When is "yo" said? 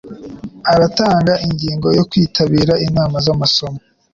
1.97-2.03